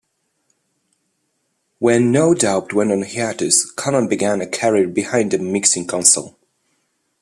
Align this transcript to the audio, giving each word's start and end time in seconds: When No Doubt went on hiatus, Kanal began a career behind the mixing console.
When 1.77 2.11
No 2.11 2.33
Doubt 2.33 2.73
went 2.73 2.91
on 2.91 3.03
hiatus, 3.03 3.71
Kanal 3.75 4.09
began 4.09 4.41
a 4.41 4.47
career 4.47 4.87
behind 4.87 5.29
the 5.29 5.37
mixing 5.37 5.85
console. 5.85 6.39